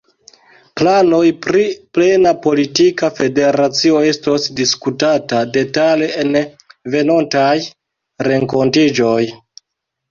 Planoj 0.79 1.25
pri 1.45 1.65
plena 1.97 2.31
politika 2.47 3.09
federacio 3.19 4.01
estos 4.13 4.49
diskutata 4.63 5.43
detale 5.61 6.09
en 6.25 6.43
venontaj 6.97 7.57
renkontiĝoj. 8.33 9.19